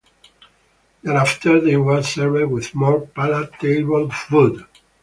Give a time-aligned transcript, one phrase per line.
[1.03, 4.65] Thereafter they were served with more palatable food.